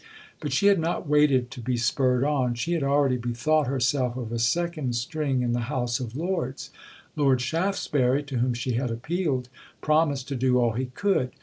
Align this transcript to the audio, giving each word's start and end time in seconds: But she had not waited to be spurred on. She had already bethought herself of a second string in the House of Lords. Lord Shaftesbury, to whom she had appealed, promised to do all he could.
But 0.39 0.51
she 0.51 0.65
had 0.65 0.79
not 0.79 1.07
waited 1.07 1.51
to 1.51 1.61
be 1.61 1.77
spurred 1.77 2.23
on. 2.23 2.55
She 2.55 2.73
had 2.73 2.81
already 2.81 3.17
bethought 3.17 3.67
herself 3.67 4.17
of 4.17 4.31
a 4.31 4.39
second 4.39 4.95
string 4.95 5.43
in 5.43 5.53
the 5.53 5.69
House 5.69 5.99
of 5.99 6.15
Lords. 6.15 6.71
Lord 7.15 7.39
Shaftesbury, 7.39 8.23
to 8.23 8.39
whom 8.39 8.55
she 8.55 8.71
had 8.71 8.89
appealed, 8.89 9.47
promised 9.79 10.27
to 10.29 10.35
do 10.35 10.57
all 10.57 10.71
he 10.71 10.87
could. 10.87 11.29